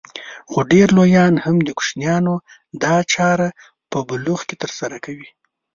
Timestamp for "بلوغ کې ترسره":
4.07-4.97